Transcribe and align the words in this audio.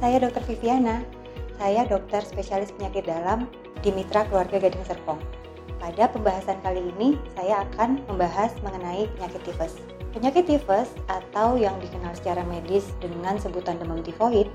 saya 0.00 0.16
Dr. 0.16 0.42
Viviana. 0.48 1.04
Saya 1.60 1.84
dokter 1.84 2.24
spesialis 2.24 2.72
penyakit 2.72 3.04
dalam 3.04 3.44
di 3.84 3.92
Mitra 3.92 4.24
Keluarga 4.32 4.56
Gading 4.56 4.80
Serpong. 4.88 5.20
Pada 5.76 6.08
pembahasan 6.08 6.56
kali 6.64 6.80
ini, 6.96 7.20
saya 7.36 7.68
akan 7.68 8.00
membahas 8.08 8.56
mengenai 8.64 9.04
penyakit 9.16 9.44
tifus. 9.44 9.76
Penyakit 10.16 10.48
tifus 10.48 10.88
atau 11.12 11.60
yang 11.60 11.76
dikenal 11.84 12.16
secara 12.16 12.40
medis 12.48 12.96
dengan 13.04 13.36
sebutan 13.36 13.76
demam 13.76 14.00
tifoid 14.00 14.48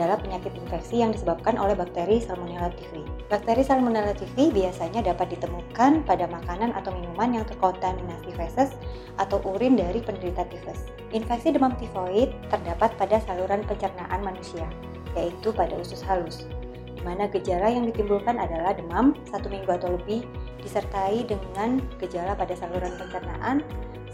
adalah 0.00 0.16
penyakit 0.16 0.56
infeksi 0.56 1.04
yang 1.04 1.12
disebabkan 1.12 1.60
oleh 1.60 1.76
bakteri 1.76 2.24
Salmonella 2.24 2.72
typhi. 2.72 3.04
Bakteri 3.28 3.60
Salmonella 3.60 4.16
typhi 4.16 4.48
biasanya 4.48 5.04
dapat 5.04 5.36
ditemukan 5.36 6.08
pada 6.08 6.24
makanan 6.24 6.72
atau 6.72 6.88
minuman 6.96 7.36
yang 7.36 7.44
terkontaminasi 7.44 8.32
feses 8.32 8.72
atau 9.20 9.44
urin 9.44 9.76
dari 9.76 10.00
penderita 10.00 10.48
tifus. 10.48 10.88
Infeksi 11.12 11.52
demam 11.52 11.76
tifoid 11.76 12.32
terdapat 12.48 12.96
pada 12.96 13.20
saluran 13.28 13.60
pencernaan 13.68 14.24
manusia, 14.24 14.64
yaitu 15.12 15.52
pada 15.52 15.76
usus 15.76 16.00
halus, 16.00 16.48
di 16.88 17.04
mana 17.04 17.28
gejala 17.28 17.68
yang 17.68 17.84
ditimbulkan 17.84 18.40
adalah 18.40 18.72
demam 18.72 19.12
satu 19.28 19.52
minggu 19.52 19.68
atau 19.68 20.00
lebih, 20.00 20.24
disertai 20.60 21.24
dengan 21.26 21.80
gejala 21.98 22.36
pada 22.36 22.54
saluran 22.56 22.94
pencernaan 22.96 23.64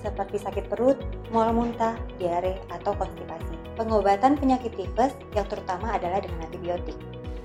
seperti 0.01 0.39
sakit 0.39 0.71
perut, 0.71 0.99
mual 1.35 1.51
muntah, 1.51 1.99
diare, 2.23 2.63
atau 2.71 2.95
konstipasi. 2.95 3.59
Pengobatan 3.75 4.39
penyakit 4.39 4.73
tifus 4.79 5.13
yang 5.35 5.45
terutama 5.51 5.93
adalah 5.93 6.23
dengan 6.23 6.47
antibiotik, 6.47 6.97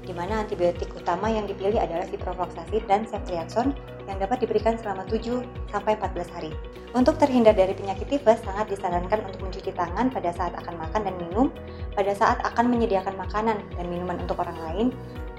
di 0.05 0.13
mana 0.13 0.45
antibiotik 0.45 0.87
utama 0.93 1.27
yang 1.27 1.49
dipilih 1.49 1.81
adalah 1.81 2.05
ciprofloxacin 2.07 2.83
dan 2.85 3.03
ceftriaxone 3.09 3.73
yang 4.07 4.17
dapat 4.17 4.43
diberikan 4.45 4.77
selama 4.77 5.03
7 5.09 5.43
sampai 5.69 5.97
14 5.97 6.35
hari. 6.35 6.51
Untuk 6.91 7.15
terhindar 7.15 7.55
dari 7.55 7.71
penyakit 7.71 8.07
tifus, 8.11 8.43
sangat 8.43 8.67
disarankan 8.67 9.23
untuk 9.23 9.47
mencuci 9.47 9.71
tangan 9.71 10.11
pada 10.11 10.35
saat 10.35 10.51
akan 10.59 10.75
makan 10.75 11.01
dan 11.07 11.15
minum, 11.15 11.47
pada 11.95 12.11
saat 12.11 12.43
akan 12.43 12.67
menyediakan 12.67 13.15
makanan 13.15 13.63
dan 13.75 13.85
minuman 13.87 14.19
untuk 14.19 14.43
orang 14.43 14.59
lain, 14.67 14.87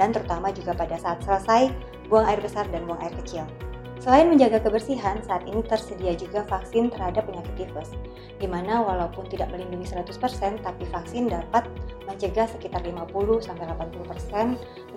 dan 0.00 0.16
terutama 0.16 0.48
juga 0.52 0.72
pada 0.72 0.96
saat 0.96 1.20
selesai 1.20 1.68
buang 2.12 2.28
air 2.28 2.36
besar 2.44 2.68
dan 2.68 2.84
buang 2.84 3.00
air 3.00 3.16
kecil. 3.24 3.48
Selain 4.02 4.26
menjaga 4.26 4.58
kebersihan, 4.58 5.22
saat 5.22 5.46
ini 5.46 5.62
tersedia 5.62 6.12
juga 6.18 6.42
vaksin 6.50 6.90
terhadap 6.90 7.22
penyakit 7.24 7.54
tifus, 7.54 7.94
di 8.42 8.50
mana 8.50 8.82
walaupun 8.82 9.30
tidak 9.30 9.48
melindungi 9.54 9.88
100%, 9.88 10.58
tapi 10.60 10.84
vaksin 10.90 11.30
dapat 11.30 11.70
mencegah 12.10 12.50
sekitar 12.50 12.82
50-80% 12.82 13.46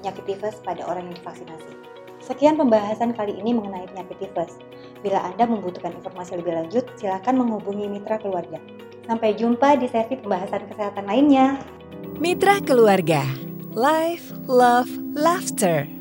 penyakit 0.01 0.23
tifus 0.25 0.57
pada 0.65 0.81
orang 0.89 1.05
yang 1.07 1.21
divaksinasi. 1.21 1.71
Sekian 2.17 2.57
pembahasan 2.57 3.13
kali 3.13 3.37
ini 3.37 3.53
mengenai 3.53 3.85
penyakit 3.93 4.25
tifus. 4.25 4.57
Bila 5.05 5.21
Anda 5.21 5.45
membutuhkan 5.45 5.93
informasi 6.01 6.41
lebih 6.41 6.57
lanjut, 6.57 6.89
silakan 6.97 7.45
menghubungi 7.45 7.85
mitra 7.85 8.17
keluarga. 8.17 8.57
Sampai 9.05 9.37
jumpa 9.37 9.77
di 9.77 9.85
sesi 9.85 10.17
pembahasan 10.17 10.65
kesehatan 10.65 11.05
lainnya. 11.05 11.61
Mitra 12.17 12.57
Keluarga 12.65 13.21
Life, 13.77 14.33
Love, 14.49 14.89
Laughter 15.13 15.94